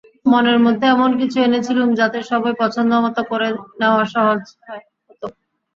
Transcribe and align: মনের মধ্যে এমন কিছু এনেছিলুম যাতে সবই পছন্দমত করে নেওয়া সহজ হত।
মনের 0.25 0.59
মধ্যে 0.65 0.85
এমন 0.87 1.11
কিছু 1.19 1.37
এনেছিলুম 1.39 1.89
যাতে 1.99 2.17
সবই 2.29 2.53
পছন্দমত 2.61 3.17
করে 3.31 3.47
নেওয়া 3.79 4.03
সহজ 4.13 4.41
হত। 5.09 5.21